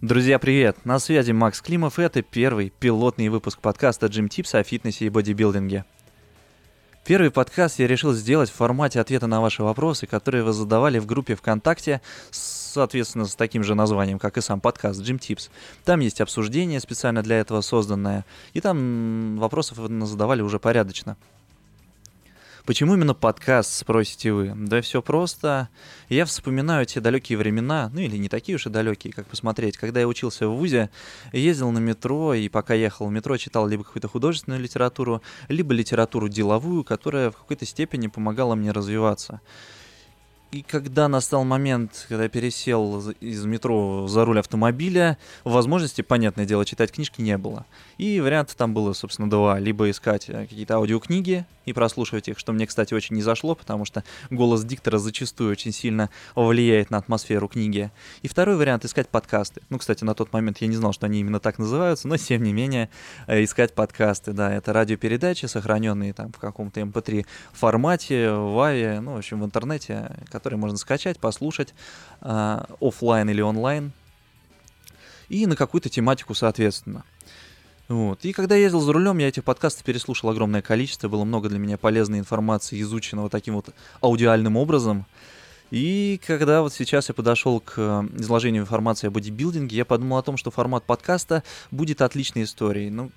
Друзья, 0.00 0.38
привет! 0.38 0.84
На 0.84 1.00
связи 1.00 1.32
Макс 1.32 1.60
Климов, 1.60 1.98
и 1.98 2.02
это 2.02 2.22
первый 2.22 2.70
пилотный 2.70 3.30
выпуск 3.30 3.58
подкаста 3.58 4.06
Gym 4.06 4.28
Tips 4.28 4.56
о 4.56 4.62
фитнесе 4.62 5.06
и 5.06 5.08
бодибилдинге. 5.08 5.84
Первый 7.04 7.32
подкаст 7.32 7.80
я 7.80 7.88
решил 7.88 8.12
сделать 8.12 8.48
в 8.48 8.54
формате 8.54 9.00
ответа 9.00 9.26
на 9.26 9.40
ваши 9.40 9.64
вопросы, 9.64 10.06
которые 10.06 10.44
вы 10.44 10.52
задавали 10.52 11.00
в 11.00 11.06
группе 11.06 11.34
ВКонтакте, 11.34 12.00
соответственно, 12.30 13.24
с 13.24 13.34
таким 13.34 13.64
же 13.64 13.74
названием, 13.74 14.20
как 14.20 14.38
и 14.38 14.40
сам 14.40 14.60
подкаст 14.60 15.00
Gym 15.00 15.18
Tips. 15.18 15.50
Там 15.84 15.98
есть 15.98 16.20
обсуждение 16.20 16.78
специально 16.78 17.20
для 17.24 17.40
этого 17.40 17.60
созданное, 17.60 18.24
и 18.52 18.60
там 18.60 19.36
вопросов 19.36 19.78
вы 19.78 20.06
задавали 20.06 20.42
уже 20.42 20.60
порядочно. 20.60 21.16
Почему 22.68 22.96
именно 22.96 23.14
подкаст, 23.14 23.72
спросите 23.72 24.30
вы? 24.30 24.52
Да 24.54 24.82
все 24.82 25.00
просто. 25.00 25.70
Я 26.10 26.26
вспоминаю 26.26 26.84
те 26.84 27.00
далекие 27.00 27.38
времена, 27.38 27.90
ну 27.94 28.00
или 28.00 28.18
не 28.18 28.28
такие 28.28 28.56
уж 28.56 28.66
и 28.66 28.68
далекие, 28.68 29.10
как 29.10 29.24
посмотреть. 29.24 29.78
Когда 29.78 30.00
я 30.00 30.06
учился 30.06 30.46
в 30.46 30.54
ВУЗе, 30.54 30.90
ездил 31.32 31.70
на 31.70 31.78
метро, 31.78 32.34
и 32.34 32.50
пока 32.50 32.74
ехал 32.74 33.06
в 33.06 33.10
метро, 33.10 33.38
читал 33.38 33.66
либо 33.66 33.84
какую-то 33.84 34.08
художественную 34.08 34.60
литературу, 34.60 35.22
либо 35.48 35.72
литературу 35.72 36.28
деловую, 36.28 36.84
которая 36.84 37.30
в 37.30 37.38
какой-то 37.38 37.64
степени 37.64 38.08
помогала 38.08 38.54
мне 38.54 38.70
развиваться. 38.70 39.40
И 40.50 40.62
когда 40.62 41.08
настал 41.08 41.44
момент, 41.44 42.06
когда 42.08 42.22
я 42.22 42.28
пересел 42.30 43.10
из 43.20 43.44
метро 43.44 44.06
за 44.08 44.24
руль 44.24 44.40
автомобиля, 44.40 45.18
возможности, 45.44 46.00
понятное 46.00 46.46
дело, 46.46 46.64
читать 46.64 46.90
книжки 46.90 47.20
не 47.20 47.36
было. 47.36 47.66
И 47.98 48.18
варианты 48.18 48.54
там 48.56 48.72
было, 48.72 48.94
собственно, 48.94 49.28
два. 49.28 49.58
Либо 49.58 49.90
искать 49.90 50.30
э, 50.30 50.46
какие-то 50.46 50.76
аудиокниги 50.76 51.44
и 51.66 51.74
прослушивать 51.74 52.28
их, 52.28 52.38
что 52.38 52.52
мне, 52.52 52.66
кстати, 52.66 52.94
очень 52.94 53.16
не 53.16 53.20
зашло, 53.20 53.54
потому 53.54 53.84
что 53.84 54.04
голос 54.30 54.64
диктора 54.64 54.96
зачастую 54.96 55.50
очень 55.50 55.70
сильно 55.70 56.08
влияет 56.34 56.88
на 56.90 56.96
атмосферу 56.96 57.46
книги. 57.48 57.90
И 58.22 58.28
второй 58.28 58.56
вариант— 58.56 58.84
искать 58.86 59.08
подкасты. 59.08 59.60
Ну, 59.68 59.76
кстати, 59.76 60.02
на 60.02 60.14
тот 60.14 60.32
момент 60.32 60.58
я 60.62 60.66
не 60.66 60.76
знал, 60.76 60.94
что 60.94 61.04
они 61.04 61.20
именно 61.20 61.40
так 61.40 61.58
называются, 61.58 62.08
но, 62.08 62.16
тем 62.16 62.42
не 62.42 62.54
менее, 62.54 62.88
э, 63.26 63.44
искать 63.44 63.74
подкасты, 63.74 64.32
да. 64.32 64.54
Это 64.54 64.72
радиопередачи, 64.72 65.44
сохраненные 65.44 66.14
там 66.14 66.32
в 66.32 66.38
каком-то 66.38 66.80
MP3 66.80 67.18
эм 67.18 67.24
формате, 67.52 68.30
в 68.32 68.58
авиа, 68.60 69.02
ну, 69.02 69.12
в 69.14 69.18
общем, 69.18 69.42
в 69.42 69.44
интернете, 69.44 70.10
которые 70.38 70.58
можно 70.58 70.78
скачать, 70.78 71.18
послушать 71.18 71.74
э, 72.20 72.60
офлайн 72.80 73.28
или 73.28 73.40
онлайн, 73.40 73.92
и 75.28 75.46
на 75.46 75.56
какую-то 75.56 75.88
тематику, 75.88 76.34
соответственно. 76.34 77.04
Вот. 77.88 78.24
И 78.24 78.32
когда 78.32 78.54
я 78.54 78.62
ездил 78.62 78.80
за 78.80 78.92
рулем, 78.92 79.18
я 79.18 79.28
этих 79.28 79.44
подкастов 79.44 79.84
переслушал 79.84 80.30
огромное 80.30 80.60
количество, 80.60 81.08
было 81.08 81.24
много 81.24 81.48
для 81.48 81.58
меня 81.58 81.78
полезной 81.78 82.18
информации, 82.18 82.80
изученного 82.82 83.30
таким 83.30 83.54
вот 83.54 83.70
аудиальным 84.00 84.56
образом. 84.56 85.06
И 85.70 86.20
когда 86.26 86.62
вот 86.62 86.72
сейчас 86.72 87.08
я 87.08 87.14
подошел 87.14 87.60
к 87.60 87.74
э, 87.76 88.02
изложению 88.16 88.62
информации 88.62 89.08
о 89.08 89.10
бодибилдинге, 89.10 89.76
я 89.76 89.84
подумал 89.84 90.18
о 90.18 90.22
том, 90.22 90.36
что 90.36 90.50
формат 90.50 90.84
подкаста 90.84 91.42
будет 91.70 92.00
отличной 92.00 92.44
историей. 92.44 92.90
Ну, 92.90 93.10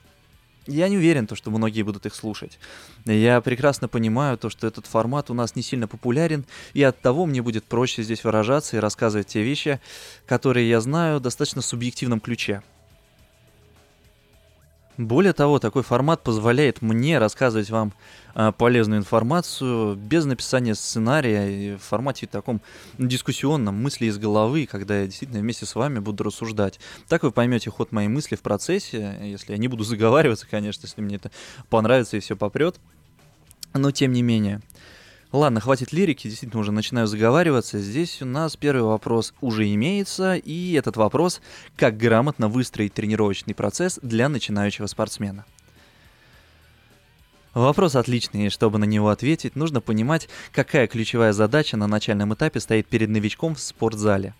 я 0.67 0.89
не 0.89 0.97
уверен, 0.97 1.27
то, 1.27 1.35
что 1.35 1.51
многие 1.51 1.81
будут 1.81 2.05
их 2.05 2.15
слушать. 2.15 2.59
Я 3.05 3.41
прекрасно 3.41 3.87
понимаю 3.87 4.37
то, 4.37 4.49
что 4.49 4.67
этот 4.67 4.85
формат 4.85 5.29
у 5.29 5.33
нас 5.33 5.55
не 5.55 5.63
сильно 5.63 5.87
популярен, 5.87 6.45
и 6.73 6.83
от 6.83 6.99
того 7.01 7.25
мне 7.25 7.41
будет 7.41 7.63
проще 7.65 8.03
здесь 8.03 8.23
выражаться 8.23 8.77
и 8.77 8.79
рассказывать 8.79 9.27
те 9.27 9.41
вещи, 9.41 9.79
которые 10.27 10.69
я 10.69 10.81
знаю 10.81 11.19
в 11.19 11.21
достаточно 11.21 11.61
субъективном 11.61 12.19
ключе. 12.19 12.61
Более 15.01 15.33
того, 15.33 15.57
такой 15.57 15.81
формат 15.81 16.21
позволяет 16.21 16.83
мне 16.83 17.17
рассказывать 17.17 17.71
вам 17.71 17.91
э, 18.35 18.51
полезную 18.55 18.99
информацию 18.99 19.95
без 19.95 20.25
написания 20.25 20.75
сценария 20.75 21.47
и 21.47 21.75
в 21.75 21.79
формате 21.79 22.27
таком 22.27 22.61
дискуссионном, 22.99 23.81
мысли 23.81 24.05
из 24.05 24.19
головы, 24.19 24.67
когда 24.69 24.99
я 24.99 25.07
действительно 25.07 25.39
вместе 25.39 25.65
с 25.65 25.73
вами 25.73 25.97
буду 25.97 26.23
рассуждать. 26.23 26.79
Так 27.07 27.23
вы 27.23 27.31
поймете 27.31 27.71
ход 27.71 27.91
моей 27.91 28.09
мысли 28.09 28.35
в 28.35 28.41
процессе, 28.41 29.17
если 29.23 29.53
я 29.53 29.57
не 29.57 29.67
буду 29.67 29.83
заговариваться, 29.91 30.45
конечно, 30.47 30.85
если 30.85 31.01
мне 31.01 31.15
это 31.15 31.31
понравится 31.69 32.17
и 32.17 32.19
все 32.19 32.35
попрет. 32.35 32.79
Но 33.73 33.89
тем 33.89 34.11
не 34.11 34.21
менее. 34.21 34.61
Ладно, 35.31 35.61
хватит 35.61 35.93
лирики, 35.93 36.27
действительно 36.27 36.59
уже 36.59 36.73
начинаю 36.73 37.07
заговариваться. 37.07 37.79
Здесь 37.79 38.21
у 38.21 38.25
нас 38.25 38.57
первый 38.57 38.83
вопрос 38.83 39.33
уже 39.39 39.73
имеется, 39.73 40.35
и 40.35 40.73
этот 40.73 40.97
вопрос– 40.97 41.41
как 41.77 41.95
грамотно 41.95 42.49
выстроить 42.49 42.93
тренировочный 42.93 43.55
процесс 43.55 43.97
для 44.01 44.27
начинающего 44.27 44.87
спортсмена. 44.87 45.45
Вопрос 47.53 47.95
отличный, 47.95 48.47
и 48.47 48.49
чтобы 48.49 48.77
на 48.77 48.83
него 48.83 49.07
ответить, 49.07 49.55
нужно 49.55 49.79
понимать, 49.79 50.27
какая 50.51 50.87
ключевая 50.87 51.31
задача 51.31 51.77
на 51.77 51.87
начальном 51.87 52.33
этапе 52.33 52.59
стоит 52.59 52.87
перед 52.87 53.07
новичком 53.07 53.55
в 53.55 53.61
спортзале. 53.61 54.33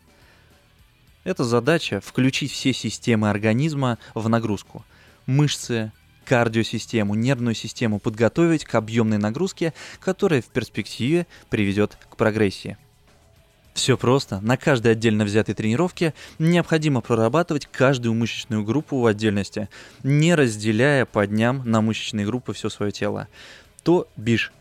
Эта 1.24 1.46
задача– 1.46 2.02
включить 2.06 2.52
все 2.52 2.74
системы 2.74 3.30
организма 3.30 3.98
в 4.14 4.28
нагрузку. 4.28 4.84
Мышцы, 5.26 5.94
кардиосистему, 6.32 7.14
нервную 7.14 7.56
систему 7.56 8.00
подготовить 8.00 8.64
к 8.64 8.74
объемной 8.76 9.18
нагрузке, 9.18 9.74
которая 10.00 10.42
в 10.42 10.46
перспективе 10.46 11.28
приведет 11.50 11.98
к 12.10 12.16
прогрессии. 12.16 12.78
Все 13.74 13.98
просто. 13.98 14.40
На 14.40 14.56
каждой 14.56 14.94
отдельно 14.94 15.26
взятой 15.26 15.56
тренировке 15.56 16.14
необходимо 16.40 17.02
прорабатывать 17.02 17.66
каждую 17.66 18.14
мышечную 18.14 18.64
группу 18.64 18.98
в 19.02 19.06
отдельности, 19.08 19.68
не 20.04 20.34
разделяя 20.34 21.06
по 21.06 21.28
дням 21.28 21.64
на 21.66 21.82
мышечные 21.82 22.26
группы 22.26 22.54
все 22.54 22.70
свое 22.70 22.94
тело. 22.94 23.28
То 23.84 24.08
бишь, 24.16 24.54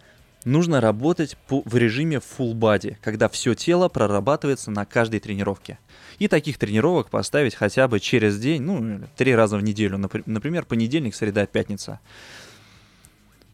нужно 0.44 0.80
работать 0.80 1.36
в 1.48 1.76
режиме 1.76 2.18
full 2.18 2.54
body, 2.54 2.96
когда 3.02 3.28
все 3.28 3.54
тело 3.54 3.88
прорабатывается 3.88 4.70
на 4.70 4.84
каждой 4.84 5.20
тренировке 5.20 5.78
и 6.18 6.28
таких 6.28 6.58
тренировок 6.58 7.10
поставить 7.10 7.54
хотя 7.54 7.88
бы 7.88 8.00
через 8.00 8.38
день, 8.38 8.62
ну, 8.62 9.00
три 9.16 9.34
раза 9.34 9.56
в 9.56 9.62
неделю, 9.62 9.98
например, 9.98 10.64
понедельник, 10.64 11.14
среда, 11.14 11.46
пятница. 11.46 12.00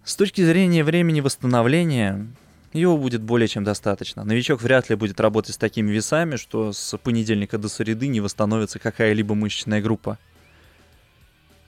С 0.05 0.17
точки 0.17 0.45
зрения 0.45 0.85
времени 0.85 1.21
восстановления, 1.21 2.27
его 2.73 2.97
будет 2.97 3.23
более 3.23 3.49
чем 3.49 3.65
достаточно. 3.65 4.25
Новичок 4.25 4.63
вряд 4.63 4.91
ли 4.91 4.97
будет 4.97 5.21
работать 5.21 5.55
с 5.55 5.59
такими 5.59 5.91
весами, 5.91 6.37
что 6.37 6.73
с 6.73 6.97
понедельника 6.99 7.59
до 7.59 7.69
среды 7.69 8.07
не 8.09 8.21
восстановится 8.21 8.79
какая-либо 8.79 9.35
мышечная 9.35 9.81
группа. 9.81 10.19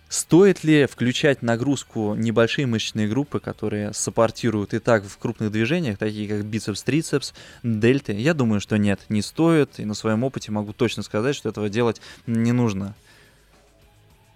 Стоит 0.09 0.65
ли 0.65 0.87
включать 0.87 1.43
нагрузку 1.43 2.15
небольшие 2.15 2.67
мышечные 2.67 3.09
группы, 3.09 3.41
которые 3.41 3.93
саппортируют 3.93 4.73
и 4.73 4.79
так 4.79 5.05
в 5.05 5.19
крупных 5.19 5.53
движениях, 5.53 5.99
такие 5.99 6.27
как 6.27 6.47
бицепс, 6.47 6.83
трицепс, 6.83 7.35
дельты? 7.63 8.15
Я 8.15 8.33
думаю, 8.33 8.61
что 8.61 8.79
нет, 8.79 9.01
не 9.11 9.21
стоит. 9.21 9.79
И 9.79 9.85
на 9.85 9.93
своем 9.93 10.25
опыте 10.25 10.51
могу 10.51 10.73
точно 10.73 11.03
сказать, 11.03 11.37
что 11.37 11.51
этого 11.51 11.69
делать 11.69 12.01
не 12.27 12.53
нужно. 12.53 12.95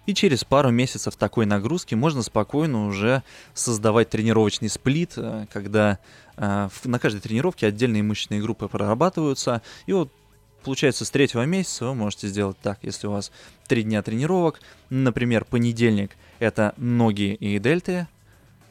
И 0.05 0.13
через 0.13 0.43
пару 0.43 0.69
месяцев 0.69 1.15
такой 1.15 1.45
нагрузки 1.45 1.95
можно 1.95 2.21
спокойно 2.21 2.87
уже 2.87 3.23
создавать 3.53 4.09
тренировочный 4.09 4.69
сплит, 4.69 5.13
э, 5.15 5.47
когда 5.51 5.97
э, 6.35 6.69
на 6.83 6.99
каждой 6.99 7.21
тренировке 7.21 7.67
отдельные 7.67 8.03
мышечные 8.03 8.41
группы 8.41 8.67
прорабатываются. 8.67 9.61
И 9.85 9.93
вот 9.93 10.11
Получается, 10.63 11.03
с 11.03 11.11
третьего 11.11 11.45
месяца 11.45 11.85
вы 11.85 11.93
можете 11.93 12.27
сделать 12.27 12.57
так, 12.61 12.79
если 12.83 13.07
у 13.07 13.11
вас 13.11 13.31
три 13.67 13.83
дня 13.83 14.01
тренировок, 14.01 14.61
например, 14.89 15.43
понедельник– 15.43 16.11
это 16.39 16.73
ноги 16.77 17.33
и 17.33 17.59
дельты, 17.59 18.07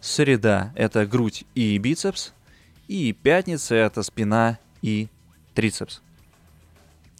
среда– 0.00 0.72
это 0.76 1.04
грудь 1.06 1.44
и 1.54 1.76
бицепс, 1.76 2.32
и 2.88 3.12
пятница– 3.12 3.74
это 3.76 4.02
спина 4.02 4.58
и 4.80 5.08
трицепс. 5.54 6.00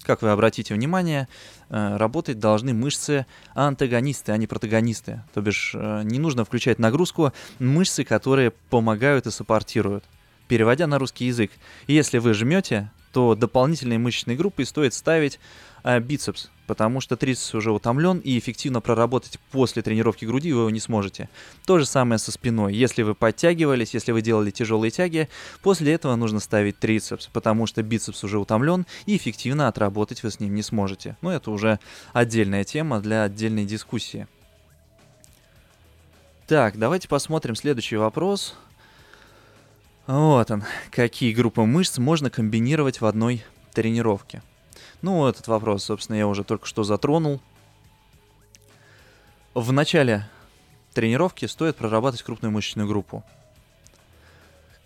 Как 0.04 0.22
вы 0.22 0.30
обратите 0.30 0.74
внимание, 0.74 1.28
э, 1.68 1.96
работать 1.96 2.38
должны 2.40 2.72
мышцы 2.72 3.26
антагонисты, 3.54 4.32
а 4.32 4.36
не 4.36 4.46
протагонисты. 4.48 5.22
То 5.32 5.42
бишь 5.42 5.72
э, 5.74 6.02
не 6.04 6.18
нужно 6.18 6.44
включать 6.44 6.80
нагрузку 6.80 7.32
мышцы, 7.60 8.02
которые 8.02 8.50
помогают 8.50 9.26
и 9.26 9.30
саппортируют. 9.30 10.02
Переводя 10.48 10.88
на 10.88 10.98
русский 10.98 11.26
язык, 11.26 11.52
если 11.86 12.18
вы 12.18 12.34
жмете, 12.34 12.90
то 13.12 13.34
дополнительные 13.34 13.98
мышечные 13.98 14.36
группы 14.36 14.64
стоит 14.64 14.94
ставить 14.94 15.38
э, 15.84 16.00
бицепс, 16.00 16.50
потому 16.66 17.00
что 17.00 17.16
трицепс 17.16 17.54
уже 17.54 17.70
утомлен, 17.70 18.18
и 18.18 18.38
эффективно 18.38 18.80
проработать 18.80 19.38
после 19.50 19.82
тренировки 19.82 20.24
груди 20.24 20.52
вы 20.52 20.60
его 20.60 20.70
не 20.70 20.80
сможете. 20.80 21.28
То 21.66 21.78
же 21.78 21.86
самое 21.86 22.18
со 22.18 22.32
спиной. 22.32 22.74
Если 22.74 23.02
вы 23.02 23.14
подтягивались, 23.14 23.94
если 23.94 24.12
вы 24.12 24.22
делали 24.22 24.50
тяжелые 24.50 24.90
тяги, 24.90 25.28
после 25.62 25.92
этого 25.92 26.16
нужно 26.16 26.40
ставить 26.40 26.78
трицепс, 26.78 27.28
потому 27.32 27.66
что 27.66 27.82
бицепс 27.82 28.24
уже 28.24 28.38
утомлен, 28.38 28.86
и 29.06 29.16
эффективно 29.16 29.68
отработать 29.68 30.22
вы 30.22 30.30
с 30.30 30.40
ним 30.40 30.54
не 30.54 30.62
сможете. 30.62 31.16
Но 31.20 31.32
это 31.32 31.50
уже 31.50 31.78
отдельная 32.12 32.64
тема 32.64 33.00
для 33.00 33.24
отдельной 33.24 33.66
дискуссии. 33.66 34.26
Так, 36.46 36.78
давайте 36.78 37.08
посмотрим 37.08 37.54
следующий 37.54 37.96
вопрос. 37.96 38.56
Вот 40.06 40.50
он, 40.50 40.64
какие 40.90 41.32
группы 41.32 41.62
мышц 41.62 41.98
можно 41.98 42.28
комбинировать 42.28 43.00
в 43.00 43.06
одной 43.06 43.44
тренировке. 43.72 44.42
Ну, 45.00 45.26
этот 45.26 45.46
вопрос, 45.46 45.84
собственно, 45.84 46.16
я 46.16 46.26
уже 46.26 46.42
только 46.42 46.66
что 46.66 46.82
затронул. 46.82 47.40
В 49.54 49.70
начале 49.72 50.28
тренировки 50.92 51.46
стоит 51.46 51.76
прорабатывать 51.76 52.22
крупную 52.24 52.50
мышечную 52.50 52.88
группу. 52.88 53.22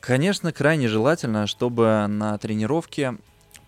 Конечно, 0.00 0.52
крайне 0.52 0.86
желательно, 0.88 1.46
чтобы 1.46 2.06
на 2.08 2.36
тренировке 2.38 3.16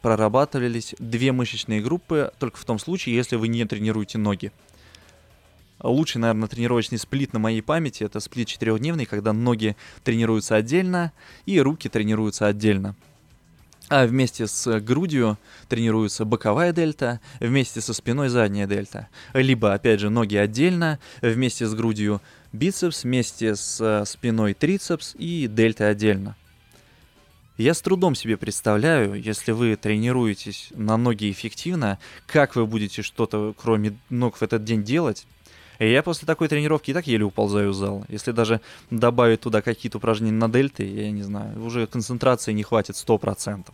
прорабатывались 0.03 0.95
две 0.99 1.33
мышечные 1.33 1.81
группы 1.81 2.33
только 2.39 2.59
в 2.59 2.65
том 2.65 2.79
случае, 2.79 3.17
если 3.17 3.37
вы 3.37 3.49
не 3.49 3.65
тренируете 3.65 4.19
ноги. 4.19 4.53
Лучший, 5.81 6.21
наверное, 6.21 6.49
тренировочный 6.49 6.99
сплит 6.99 7.33
на 7.33 7.39
моей 7.39 7.63
памяти 7.63 8.05
это 8.05 8.19
сплит 8.21 8.49
четырехдневный, 8.49 9.07
когда 9.07 9.33
ноги 9.33 9.77
тренируются 10.03 10.57
отдельно 10.57 11.13
и 11.47 11.61
руки 11.61 11.89
тренируются 11.89 12.47
отдельно. 12.47 12.97
А 13.89 14.07
вместе 14.07 14.47
с 14.47 14.81
грудью 14.81 15.39
тренируется 15.69 16.25
боковая 16.27 16.73
дельта, 16.73 17.21
вместе 17.41 17.81
со 17.81 17.95
спиной 17.95 18.29
задняя 18.29 18.67
дельта. 18.67 19.09
Либо, 19.33 19.73
опять 19.73 20.01
же, 20.01 20.11
ноги 20.11 20.37
отдельно, 20.37 20.99
вместе 21.23 21.67
с 21.67 21.75
грудью 21.75 22.21
бицепс, 22.53 23.05
вместе 23.05 23.57
с 23.57 24.05
спиной 24.05 24.53
трицепс 24.53 25.15
и 25.19 25.47
дельта 25.47 25.89
отдельно. 25.89 26.37
Я 27.57 27.75
с 27.75 27.81
трудом 27.81 28.15
себе 28.15 28.37
представляю, 28.37 29.15
если 29.15 29.53
вы 29.53 29.75
тренируетесь 29.75 30.69
на 30.75 30.97
ноги 30.97 31.29
эффективно, 31.31 31.99
как 32.27 32.55
вы 32.57 32.67
будете 32.67 33.03
что-то 33.03 33.55
кроме 33.57 33.99
ног 34.11 34.37
в 34.37 34.43
этот 34.43 34.65
день 34.65 34.85
делать, 34.85 35.27
и 35.79 35.91
я 35.91 36.03
после 36.03 36.27
такой 36.27 36.49
тренировки 36.49 36.91
и 36.91 36.95
так 36.95 37.07
еле 37.07 37.25
уползаю 37.25 37.71
в 37.71 37.75
зал. 37.75 38.05
Если 38.09 38.33
даже 38.33 38.61
добавить 38.91 39.41
туда 39.41 39.63
какие-то 39.63 39.99
упражнения 39.99 40.37
на 40.37 40.49
дельты, 40.49 40.85
я 40.85 41.11
не 41.11 41.23
знаю, 41.23 41.63
уже 41.65 41.87
концентрации 41.87 42.53
не 42.53 42.65
хватит 42.65 42.97
100%. 42.97 43.67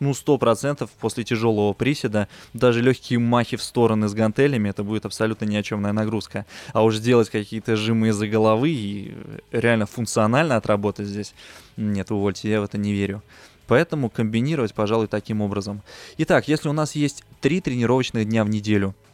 Ну, 0.00 0.10
100% 0.12 0.88
после 0.98 1.22
тяжелого 1.22 1.74
приседа, 1.74 2.26
даже 2.54 2.80
легкие 2.80 3.20
махи 3.20 3.56
в 3.56 3.62
стороны 3.62 4.08
с 4.08 4.14
гантелями, 4.14 4.70
это 4.70 4.82
будет 4.82 5.06
абсолютно 5.06 5.44
ни 5.44 5.54
о 5.54 5.62
чемная 5.62 5.92
нагрузка. 5.92 6.44
А 6.72 6.82
уж 6.82 6.96
сделать 6.96 7.30
какие-то 7.30 7.76
жимы 7.76 8.08
из-за 8.08 8.26
головы 8.26 8.70
и 8.70 9.14
реально 9.52 9.86
функционально 9.86 10.56
отработать 10.56 11.06
здесь, 11.06 11.34
нет, 11.76 12.10
увольте, 12.10 12.50
я 12.50 12.60
в 12.60 12.64
это 12.64 12.78
не 12.78 12.92
верю. 12.92 13.22
Поэтому 13.68 14.10
комбинировать, 14.10 14.74
пожалуй, 14.74 15.06
таким 15.06 15.40
образом. 15.40 15.82
Итак, 16.18 16.48
если 16.48 16.68
у 16.68 16.72
нас 16.72 16.96
есть 16.96 17.22
три 17.40 17.60
тренировочных 17.60 18.26
дня 18.26 18.42
в 18.42 18.48
неделю– 18.48 18.96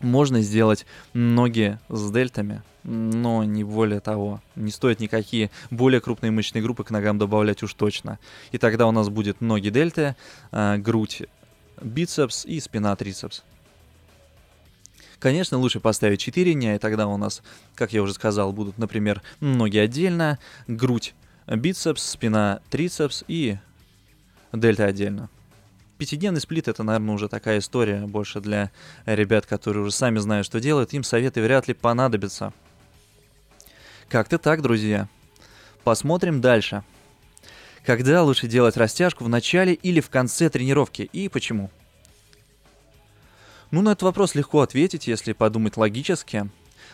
можно 0.00 0.40
сделать 0.40 0.86
ноги 1.12 1.78
с 1.88 2.10
дельтами, 2.10 2.62
но 2.82 3.44
не 3.44 3.64
более 3.64 4.00
того. 4.00 4.42
Не 4.56 4.70
стоит 4.70 5.00
никакие 5.00 5.50
более 5.70 6.00
крупные 6.00 6.30
мышечные 6.30 6.62
группы 6.62 6.84
к 6.84 6.90
ногам 6.90 7.18
добавлять 7.18 7.62
уж 7.62 7.74
точно. 7.74 8.18
И 8.50 8.58
тогда 8.58 8.86
у 8.86 8.92
нас 8.92 9.08
будет 9.08 9.40
ноги 9.40 9.68
дельты, 9.68 10.16
э, 10.52 10.76
грудь 10.78 11.22
бицепс 11.80 12.44
и 12.44 12.60
спина 12.60 12.96
трицепс. 12.96 13.42
Конечно, 15.18 15.58
лучше 15.58 15.80
поставить 15.80 16.20
4 16.20 16.54
дня, 16.54 16.76
и 16.76 16.78
тогда 16.78 17.06
у 17.06 17.18
нас, 17.18 17.42
как 17.74 17.92
я 17.92 18.02
уже 18.02 18.14
сказал, 18.14 18.54
будут, 18.54 18.78
например, 18.78 19.22
ноги 19.40 19.76
отдельно, 19.76 20.38
грудь 20.66 21.14
бицепс, 21.46 22.02
спина 22.02 22.60
трицепс 22.70 23.22
и 23.28 23.58
дельта 24.52 24.86
отдельно 24.86 25.28
пятидневный 26.00 26.40
сплит 26.40 26.66
это, 26.66 26.82
наверное, 26.82 27.14
уже 27.14 27.28
такая 27.28 27.58
история 27.58 28.06
больше 28.06 28.40
для 28.40 28.70
ребят, 29.04 29.44
которые 29.44 29.82
уже 29.82 29.92
сами 29.92 30.18
знают, 30.18 30.46
что 30.46 30.58
делают. 30.58 30.94
Им 30.94 31.04
советы 31.04 31.42
вряд 31.42 31.68
ли 31.68 31.74
понадобятся. 31.74 32.54
Как-то 34.08 34.38
так, 34.38 34.62
друзья. 34.62 35.08
Посмотрим 35.84 36.40
дальше. 36.40 36.82
Когда 37.84 38.22
лучше 38.22 38.48
делать 38.48 38.78
растяжку 38.78 39.24
в 39.24 39.28
начале 39.28 39.74
или 39.74 40.00
в 40.00 40.08
конце 40.08 40.48
тренировки 40.48 41.02
и 41.02 41.28
почему? 41.28 41.70
Ну, 43.70 43.82
на 43.82 43.90
этот 43.90 44.02
вопрос 44.02 44.34
легко 44.34 44.62
ответить, 44.62 45.06
если 45.06 45.34
подумать 45.34 45.76
логически. 45.76 46.48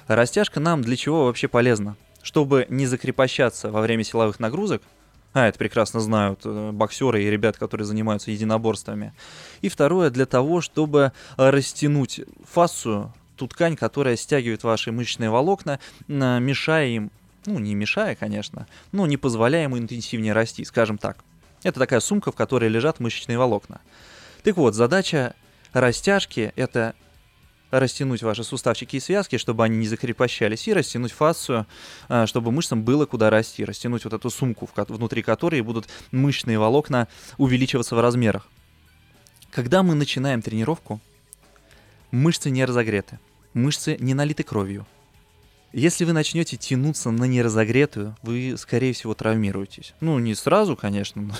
Растяжка 0.09 0.59
нам 0.59 0.83
для 0.83 0.97
чего 0.97 1.27
вообще 1.27 1.47
полезна? 1.47 1.97
Чтобы 2.23 2.67
не 2.69 2.87
закрепощаться 2.87 3.71
во 3.71 3.83
время 3.83 4.03
силовых 4.03 4.41
нагрузок– 4.41 4.83
а, 5.37 5.49
это 5.49 5.59
прекрасно 5.59 6.01
знают 6.01 6.41
э, 6.45 6.71
боксеры 6.73 7.23
и 7.23 7.31
ребят, 7.31 7.59
которые 7.59 7.87
занимаются 7.87 8.31
единоборствами. 8.31 9.13
И 9.61 9.69
второе, 9.69 10.09
для 10.09 10.25
того, 10.25 10.63
чтобы 10.63 11.13
растянуть 11.37 12.23
фасцию, 12.51 13.13
ту 13.37 13.47
ткань, 13.47 13.77
которая 13.77 14.17
стягивает 14.17 14.65
ваши 14.65 14.93
мышечные 14.93 15.29
волокна, 15.29 15.79
мешая 16.09 16.87
им, 16.87 17.11
ну, 17.45 17.59
не 17.59 17.75
мешая, 17.75 18.15
конечно, 18.15 18.67
но 18.93 19.07
не 19.07 19.19
позволяя 19.19 19.65
ему 19.65 19.77
интенсивнее 19.77 20.33
расти, 20.33 20.65
скажем 20.65 20.97
так. 20.97 21.19
Это 21.63 21.81
такая 21.81 22.01
сумка, 22.01 22.33
в 22.33 22.35
которой 22.35 22.71
лежат 22.71 22.99
мышечные 22.99 23.37
волокна. 23.37 23.83
Так 24.43 24.57
вот, 24.57 24.75
задача 24.75 25.35
растяжки– 25.75 26.55
это 26.57 26.95
растянуть 27.71 28.23
ваши 28.23 28.45
суставчики 28.45 28.97
и 28.97 29.01
связки, 29.01 29.39
чтобы 29.39 29.65
они 29.65 29.77
не 29.77 29.87
закрепощались, 29.87 30.69
и 30.69 30.73
растянуть 30.73 31.13
фасцию, 31.13 31.67
а, 32.09 32.27
чтобы 32.27 32.53
мышцам 32.53 32.83
было 32.83 33.07
куда 33.07 33.31
расти, 33.31 33.65
растянуть 33.65 34.05
вот 34.05 34.13
эту 34.13 34.31
сумку, 34.31 34.69
внутри 34.77 35.23
которой 35.23 35.61
будут 35.61 35.89
мышечные 36.13 36.59
волокна 36.59 37.09
увеличиваться 37.39 37.97
в 37.97 38.01
размерах. 38.01 38.49
Когда 39.51 39.83
мы 39.83 39.95
начинаем 39.95 40.43
тренировку, 40.43 41.01
мышцы 42.11 42.51
не 42.51 42.65
разогреты, 42.65 43.19
мышцы 43.55 43.97
не 43.99 44.15
налиты 44.15 44.43
кровью, 44.43 44.87
если 45.79 46.07
вы 46.07 46.15
начнете 46.15 46.57
тянуться 46.57 47.11
на 47.11 47.25
неразогретую, 47.25 48.17
вы, 48.23 48.55
скорее 48.57 48.95
всего, 48.95 49.13
травмируетесь. 49.13 49.93
Ну, 50.01 50.19
не 50.19 50.35
сразу, 50.35 50.75
конечно, 50.75 51.31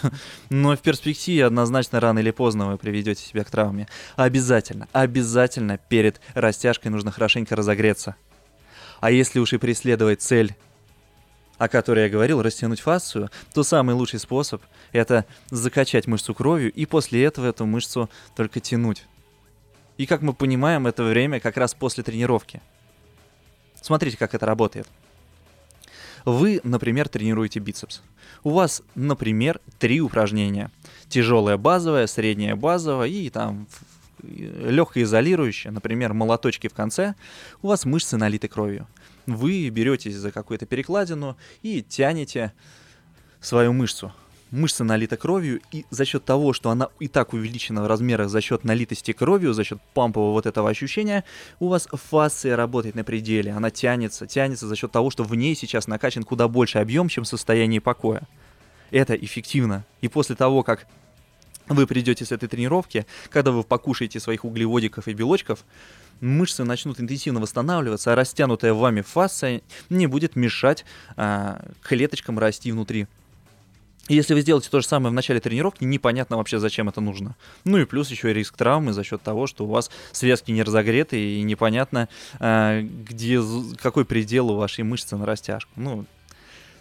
но 0.51 0.77
в 0.77 0.81
перспективе 0.81 1.47
однозначно 1.47 2.01
рано 2.01 2.19
или 2.19 2.31
поздно 2.33 2.67
вы 2.67 2.77
приведете 2.77 3.25
себя 3.25 3.45
к 3.45 3.51
травме. 3.51 3.89
Обязательно, 4.15 4.89
обязательно 4.93 5.79
перед 5.79 6.21
растяжкой 6.35 6.91
нужно 6.91 7.11
хорошенько 7.11 7.57
разогреться. 7.57 8.15
А 9.01 9.11
если 9.11 9.39
уж 9.39 9.55
и 9.55 9.59
преследовать 9.59 10.21
цель 10.21 10.55
о 11.57 11.69
которой 11.69 12.05
я 12.05 12.11
говорил, 12.11 12.43
растянуть 12.43 12.81
фасцию, 12.81 13.31
то 13.55 13.63
самый 13.63 13.95
лучший 13.95 14.21
способ— 14.21 14.61
это 14.93 15.25
закачать 15.49 16.07
мышцу 16.07 16.35
кровью 16.35 16.71
и 16.71 16.85
после 16.85 17.25
этого 17.25 17.47
эту 17.47 17.65
мышцу 17.65 18.11
только 18.37 18.61
тянуть. 18.61 19.07
И 19.97 20.05
как 20.05 20.21
мы 20.21 20.35
понимаем, 20.35 20.87
это 20.87 21.05
время 21.05 21.41
как 21.41 21.57
раз 21.57 21.73
после 21.73 22.05
тренировки— 22.05 22.61
Смотрите, 23.87 24.17
как 24.17 24.35
это 24.35 24.45
работает. 24.47 24.89
Вы, 26.25 26.61
например, 26.65 27.09
тренируете 27.09 27.61
бицепс. 27.61 28.03
У 28.43 28.51
вас, 28.51 28.83
например, 28.97 29.61
три 29.79 30.01
упражнения. 30.01 30.73
Тяжелая 31.09 31.57
базовая, 31.57 32.09
средняя 32.09 32.57
базовая 32.57 33.07
и 33.07 33.31
там 33.31 33.69
легкое 34.25 35.05
изолирующее, 35.05 35.71
например, 35.71 36.15
молоточки 36.15 36.67
в 36.67 36.75
конце, 36.75 37.15
у 37.63 37.69
вас 37.69 37.85
мышцы 37.85 38.17
налиты 38.17 38.49
кровью. 38.49 38.89
Вы 39.27 39.69
беретесь 39.69 40.17
за 40.17 40.33
какую-то 40.33 40.67
перекладину 40.67 41.37
и 41.63 41.81
тянете 41.81 42.53
свою 43.41 43.73
мышцу 43.73 44.13
мышца 44.51 44.85
налита 44.85 45.17
кровью, 45.17 45.61
и 45.73 45.85
за 45.91 46.05
счет 46.05 46.25
того, 46.25 46.53
что 46.53 46.71
она 46.71 46.89
и 47.01 47.09
так 47.09 47.33
увеличена 47.33 47.83
в 47.83 47.87
размерах 47.87 48.29
за 48.29 48.41
счет 48.41 48.65
налитости 48.65 49.13
кровью, 49.13 49.53
за 49.53 49.65
счет 49.65 49.81
пампового 49.95 50.33
вот 50.33 50.47
этого 50.47 50.71
ощущения, 50.71 51.25
у 51.61 51.69
вас 51.69 51.89
фасция 51.91 52.57
работает 52.57 52.95
на 52.95 53.05
пределе, 53.05 53.53
она 53.53 53.71
тянется, 53.71 54.27
тянется 54.27 54.67
за 54.67 54.77
счет 54.77 54.93
того, 54.93 55.11
что 55.11 55.25
в 55.25 55.35
ней 55.35 55.55
сейчас 55.55 55.87
накачан 55.87 56.23
куда 56.23 56.49
больше 56.49 56.79
объем, 56.79 57.09
чем 57.09 57.25
в 57.25 57.29
состоянии 57.29 57.79
покоя. 57.79 58.23
Это 58.91 59.15
эффективно. 59.15 59.85
И 60.01 60.09
после 60.09 60.37
того, 60.37 60.63
как 60.63 60.87
вы 61.69 61.87
придете 61.87 62.25
с 62.25 62.31
этой 62.31 62.49
тренировки, 62.49 63.07
когда 63.31 63.51
вы 63.51 63.65
покушаете 63.65 64.21
своих 64.21 64.45
углеводиков 64.45 65.09
и 65.09 65.13
белочков, 65.13 65.65
мышцы 66.21 66.65
начнут 66.65 67.01
интенсивно 67.01 67.41
восстанавливаться, 67.41 68.13
а 68.13 68.15
растянутая 68.15 68.73
вами 68.73 69.01
фасция 69.01 69.63
не 69.91 70.07
будет 70.07 70.37
мешать 70.37 70.85
а, 71.17 71.61
клеточкам 71.83 72.39
расти 72.39 72.71
внутри 72.71 73.09
если 74.09 74.35
вы 74.35 74.41
сделаете 74.41 74.71
то 74.71 74.81
же 74.81 74.87
самое 74.87 75.11
в 75.11 75.15
начале 75.15 75.41
тренировки, 75.41 75.85
непонятно 75.85 76.37
вообще, 76.37 76.59
зачем 76.59 76.89
это 76.89 77.01
нужно. 77.01 77.35
Ну 77.65 77.79
и 77.79 77.85
плюс 77.85 78.11
еще 78.11 78.33
риск 78.33 78.57
травмы 78.57 78.93
за 78.93 79.03
счет 79.03 79.23
того, 79.23 79.47
что 79.47 79.65
у 79.65 79.69
вас 79.69 79.91
связки 80.13 80.53
не 80.53 80.63
разогреты 80.63 81.19
и 81.19 81.43
непонятно, 81.43 82.09
э, 82.39 82.83
где, 82.83 83.41
какой 83.83 84.05
предел 84.05 84.51
у 84.51 84.57
вашей 84.57 84.85
мышцы 84.85 85.17
на 85.17 85.27
растяжку. 85.27 85.73
Ну, 85.77 86.05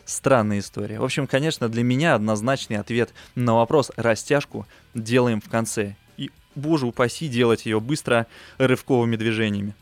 странная 0.06 0.60
история. 0.60 1.00
В 1.00 1.04
общем, 1.04 1.26
конечно, 1.26 1.68
для 1.68 1.84
меня 1.84 2.16
однозначный 2.16 2.78
ответ 2.78 3.14
на 3.34 3.56
вопрос 3.56 3.92
растяжку 3.96 4.68
делаем 4.94 5.42
в 5.42 5.50
конце. 5.50 5.96
И, 6.18 6.30
боже 6.54 6.86
упаси, 6.86 7.28
делать 7.28 7.66
ее 7.66 7.80
быстро 7.80 8.28
рывковыми 8.58 9.16
движениями. 9.16 9.76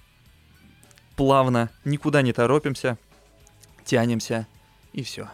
Плавно, 1.17 1.69
никуда 1.83 2.21
не 2.21 2.33
торопимся, 2.33 2.97
тянемся 3.85 4.47
и 4.93 5.03
все. 5.03 5.29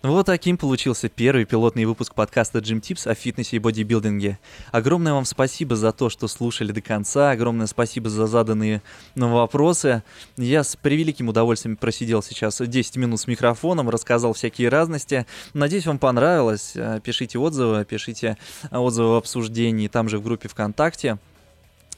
Вот 0.00 0.26
таким 0.26 0.56
получился 0.56 1.08
первый 1.08 1.44
пилотный 1.44 1.84
выпуск 1.84 2.14
подкаста 2.14 2.60
Gym 2.60 2.80
Tips 2.80 3.10
о 3.10 3.16
фитнесе 3.16 3.56
и 3.56 3.58
бодибилдинге. 3.58 4.38
Огромное 4.70 5.12
вам 5.12 5.24
спасибо 5.24 5.74
за 5.74 5.90
то, 5.90 6.08
что 6.08 6.28
слушали 6.28 6.70
до 6.70 6.80
конца, 6.80 7.32
огромное 7.32 7.66
спасибо 7.66 8.08
за 8.08 8.28
заданные 8.28 8.80
вопросы. 9.16 10.04
Я 10.36 10.62
с 10.62 10.76
превеликим 10.76 11.28
удовольствием 11.28 11.76
просидел 11.76 12.22
сейчас 12.22 12.62
10 12.64 12.96
минут 12.96 13.18
с 13.18 13.26
микрофоном, 13.26 13.90
рассказал 13.90 14.34
всякие 14.34 14.68
разности. 14.68 15.26
Надеюсь, 15.52 15.86
вам 15.86 15.98
понравилось. 15.98 16.76
Пишите 17.02 17.40
отзывы, 17.40 17.84
пишите 17.84 18.38
отзывы 18.70 19.14
в 19.14 19.16
обсуждении 19.16 19.88
там 19.88 20.08
же 20.08 20.18
в 20.18 20.22
группе 20.22 20.48
ВКонтакте. 20.48 21.18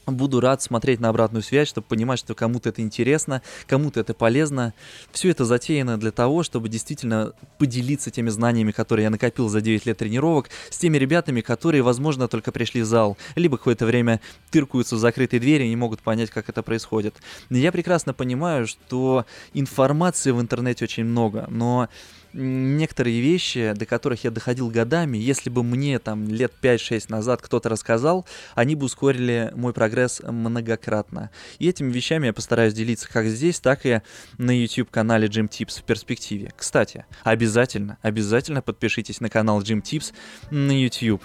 Буду 0.07 0.41
рад 0.41 0.63
смотреть 0.63 0.99
на 0.99 1.09
обратную 1.11 1.43
связь, 1.43 1.69
чтобы 1.69 1.87
понимать, 1.87 2.19
что 2.19 2.35
кому-то 2.35 2.71
это 2.71 2.83
интересно, 2.83 3.43
кому-то 3.67 4.01
это 4.01 4.15
полезно. 4.15 4.75
Все 5.13 5.31
это 5.31 5.45
затеяно 5.45 5.99
для 5.99 6.11
того, 6.11 6.43
чтобы 6.43 6.69
действительно 6.69 7.33
поделиться 7.59 8.11
теми 8.11 8.31
знаниями, 8.31 8.73
которые 8.73 9.05
я 9.05 9.11
накопил 9.11 9.49
за 9.49 9.61
9 9.61 9.87
лет 9.87 9.99
тренировок, 9.99 10.49
с 10.71 10.79
теми 10.79 10.97
ребятами, 10.97 11.43
которые, 11.43 11.83
возможно, 11.83 12.29
только 12.29 12.51
пришли 12.51 12.83
в 12.83 12.87
зал, 12.87 13.17
либо 13.37 13.57
какое-то 13.57 13.87
время 13.87 14.21
тыркаются 14.51 14.97
в 14.97 14.99
закрытой 14.99 15.39
двери 15.39 15.65
и 15.65 15.69
не 15.69 15.77
могут 15.77 16.01
понять, 16.01 16.31
как 16.31 16.49
это 16.49 16.63
происходит. 16.63 17.15
Я 17.51 17.71
прекрасно 17.71 18.15
понимаю, 18.15 18.67
что 18.67 19.27
информации 19.55 20.33
в 20.33 20.41
интернете 20.41 20.85
очень 20.85 21.05
много, 21.05 21.47
но 21.51 21.89
некоторые 22.33 23.21
вещи, 23.21 23.73
до 23.75 23.87
которых 23.87 24.25
я 24.25 24.31
доходил 24.31 24.69
годами, 24.69 25.19
если 25.19 25.51
бы 25.51 25.63
мне 25.63 25.99
там 25.99 26.29
лет 26.29 26.53
5-6 26.63 27.07
назад 27.09 27.43
кто-то 27.43 27.69
рассказал, 27.69 28.27
они 28.55 28.75
бы 28.75 28.87
ускорили 28.87 29.53
мой 29.55 29.73
прогресс 29.73 30.21
многократно. 30.21 31.31
И 31.59 31.69
этими 31.69 31.91
вещами 31.93 32.27
я 32.27 32.33
постараюсь 32.33 32.75
делиться 32.75 33.09
как 33.11 33.27
здесь, 33.27 33.61
так 33.61 33.87
и 33.87 34.03
на 34.39 34.59
YouTube-канале 34.59 35.29
Jim 35.29 35.49
Tips 35.49 35.81
в 35.81 35.85
перспективе. 35.85 36.53
Кстати, 36.57 37.05
обязательно, 37.25 37.99
обязательно 38.03 38.63
подпишитесь 38.63 39.21
на 39.21 39.29
канал 39.29 39.61
Jim 39.63 39.83
Tips 39.83 40.13
на 40.51 40.73
YouTube. 40.73 41.23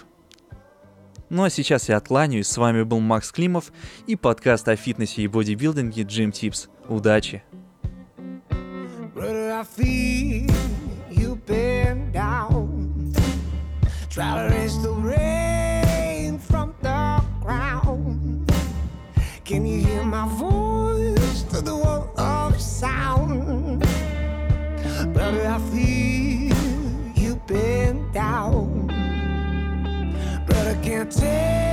Ну 1.30 1.44
а 1.44 1.50
сейчас 1.50 1.90
я 1.90 1.98
откланяюсь. 1.98 2.48
С 2.48 2.58
вами 2.58 2.84
был 2.84 3.00
Макс 3.00 3.32
Климов 3.32 3.72
и 4.06 4.16
подкаст 4.16 4.68
о 4.68 4.76
фитнесе 4.76 5.24
и 5.24 5.28
бодибилдинге 5.28 6.04
Jim 6.04 6.32
Tips. 6.32 6.70
Удачи! 6.88 7.44
Brother, 9.16 9.54
I 9.54 9.64
feel 9.64 10.85
down. 11.46 13.14
Try 14.10 14.48
to 14.48 14.56
raise 14.56 14.82
the 14.82 14.92
rain 14.92 16.40
from 16.40 16.74
the 16.82 17.24
ground. 17.42 18.52
Can 19.44 19.66
you 19.66 19.80
hear 19.86 20.04
my 20.04 20.28
voice 20.28 21.44
through 21.44 21.62
the 21.62 21.76
wall 21.76 22.12
of 22.18 22.60
sound? 22.60 23.82
Brother, 25.14 25.48
I 25.48 25.60
feel 25.72 26.56
you've 27.16 27.46
been 27.46 28.12
down. 28.12 28.88
Brother, 30.48 30.78
can't 30.82 31.12
take 31.12 31.65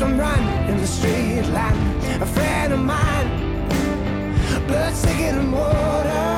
Run 0.00 0.68
in 0.68 0.76
the 0.78 0.86
straight 0.86 1.46
line. 1.48 1.76
A 2.22 2.26
friend 2.26 2.72
of 2.72 2.80
mine, 2.80 3.28
blood 4.66 4.94
thicker 4.94 5.32
than 5.36 5.50
water. 5.50 6.36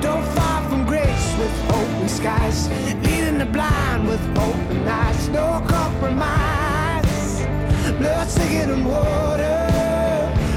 Don't 0.00 0.24
fall 0.34 0.62
from 0.68 0.86
grace 0.86 1.36
with 1.38 1.70
open 1.70 2.08
skies, 2.08 2.68
leading 3.02 3.38
the 3.38 3.46
blind 3.46 4.08
with 4.08 4.20
open 4.38 4.88
eyes. 4.88 5.28
No 5.28 5.62
compromise. 5.66 7.46
Blood 7.98 8.28
thicker 8.28 8.66
than 8.66 8.84
water. 8.84 9.68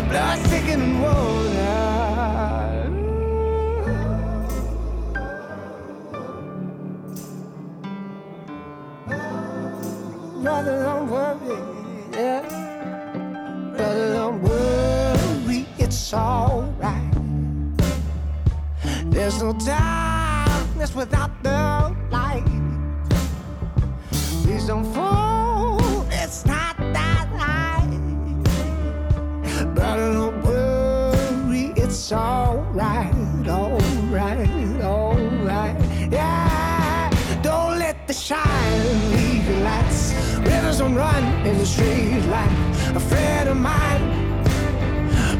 Blood 0.09 0.39
thicker 0.47 0.77
than 0.77 1.01
water. 1.01 1.56
It's 32.07 32.13
alright, 32.13 33.13
alright, 33.45 34.49
alright. 34.81 35.75
Yeah, 36.09 37.09
don't 37.43 37.79
let 37.79 38.07
the 38.07 38.13
shine 38.13 39.11
leave 39.11 39.45
your 39.45 39.59
lights. 39.59 40.13
Rivers 40.37 40.77
don't 40.77 40.95
run 40.95 41.21
in 41.45 41.57
the 41.57 41.65
straight 41.65 42.23
line. 42.27 42.95
A 42.95 42.99
friend 43.01 43.49
of 43.49 43.57
mine, 43.57 44.43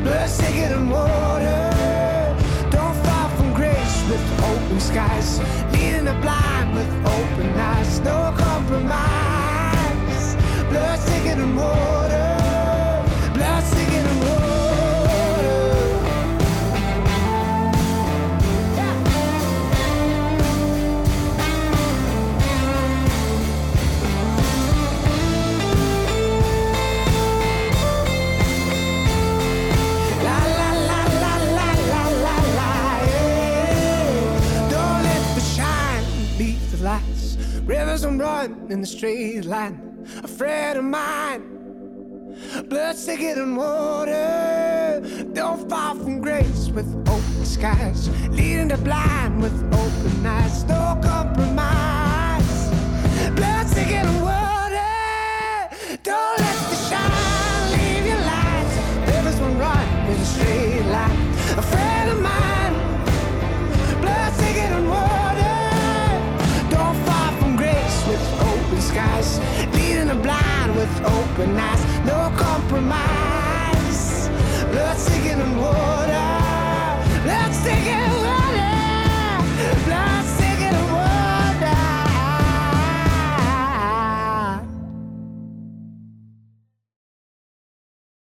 blood 0.04 0.30
thicker 0.30 0.68
than 0.76 0.90
water. 0.90 2.36
Don't 2.70 2.96
fall 3.06 3.30
from 3.38 3.54
grace 3.54 4.04
with 4.10 4.44
open 4.44 4.82
skies, 4.82 5.40
leading 5.72 6.04
the 6.04 6.16
blind 6.16 6.76
with 6.76 6.92
open 7.06 7.50
eyes. 7.58 8.02
No 8.02 8.36
compromise. 8.38 9.27
Lights. 36.88 37.36
Rivers 37.66 38.02
don't 38.04 38.18
run 38.18 38.68
in 38.70 38.80
the 38.80 38.88
straight 38.88 39.44
line. 39.44 39.76
A 40.24 40.28
friend 40.40 40.80
of 40.80 40.86
mine, 40.86 41.42
blood 42.70 42.96
thicker 42.96 43.36
than 43.36 43.56
water. 43.58 45.02
Don't 45.34 45.70
fall 45.70 45.96
from 45.96 46.22
grace 46.22 46.70
with 46.70 46.90
open 47.16 47.46
skies, 47.56 48.02
leading 48.30 48.70
the 48.70 48.78
blind 48.78 49.42
with 49.44 49.58
open 49.84 50.26
eyes. 50.26 50.64
No 50.64 50.84
compromise. 51.04 52.52
Blood 53.38 53.68
thicker 53.74 54.04
than 54.08 54.22
water. 54.22 54.96
Don't 56.10 56.40
let 56.44 56.57
with 70.88 71.06
open 71.06 71.58
eyes. 71.58 71.84
No 72.06 72.32
compromise. 72.38 74.30
Blood 74.72 74.98
thicker 74.98 75.38
than 75.38 75.58
water. 75.58 76.30
Blood 77.24 77.54
water. 77.66 78.17